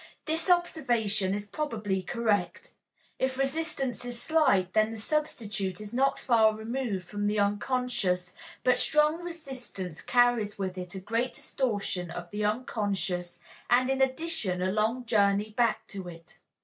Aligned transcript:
This 0.25 0.49
observation 0.49 1.35
is 1.35 1.45
probably 1.45 2.01
correct. 2.01 2.73
If 3.19 3.37
resistance 3.37 4.03
is 4.03 4.19
slight, 4.19 4.73
then 4.73 4.89
the 4.89 4.99
substitute 4.99 5.79
is 5.79 5.93
not 5.93 6.17
far 6.17 6.55
removed 6.55 7.03
from 7.07 7.27
the 7.27 7.37
unconscious, 7.39 8.33
but 8.63 8.79
strong 8.79 9.23
resistance 9.23 10.01
carries 10.01 10.57
with 10.57 10.75
it 10.75 10.95
a 10.95 10.99
great 10.99 11.33
distortion 11.33 12.09
of 12.09 12.31
the 12.31 12.43
unconscious 12.43 13.37
and 13.69 13.91
in 13.91 14.01
addition 14.01 14.59
a 14.59 14.71
long 14.71 15.05
journey 15.05 15.51
back 15.51 15.85
to 15.89 16.07
it. 16.09 16.39